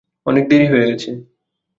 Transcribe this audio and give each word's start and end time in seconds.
অনেক 0.25 0.43
দেরি 0.49 0.65
হয়ে 0.71 0.87
গেছে। 0.89 1.09